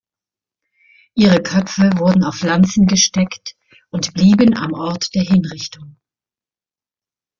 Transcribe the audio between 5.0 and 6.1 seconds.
der Hinrichtung.